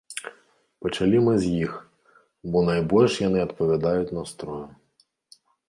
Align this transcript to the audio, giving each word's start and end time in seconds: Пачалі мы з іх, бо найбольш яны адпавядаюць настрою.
Пачалі 0.85 1.19
мы 1.27 1.33
з 1.43 1.51
іх, 1.65 1.75
бо 2.55 2.65
найбольш 2.71 3.13
яны 3.27 3.39
адпавядаюць 3.47 4.11
настрою. 4.23 4.61